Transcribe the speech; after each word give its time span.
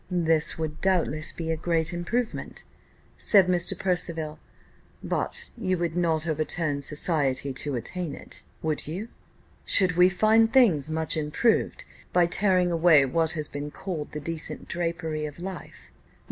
"This 0.09 0.57
would 0.57 0.81
doubtless 0.81 1.31
be 1.31 1.51
a 1.51 1.55
great 1.55 1.93
improvement," 1.93 2.63
said 3.19 3.45
Mr. 3.45 3.77
Percival; 3.77 4.39
"but 5.03 5.51
you 5.55 5.77
would 5.77 5.95
not 5.95 6.27
overturn 6.27 6.81
society 6.81 7.53
to 7.53 7.75
attain 7.75 8.15
it, 8.15 8.43
would 8.63 8.87
you? 8.87 9.09
Should 9.63 9.91
we 9.97 10.09
find 10.09 10.51
things 10.51 10.89
much 10.89 11.15
improved 11.15 11.85
by 12.13 12.25
tearing 12.25 12.71
away 12.71 13.05
what 13.05 13.33
has 13.33 13.47
been 13.47 13.69
called 13.69 14.11
the 14.13 14.19
decent 14.19 14.67
drapery 14.67 15.25
of 15.25 15.37
life?" 15.39 15.91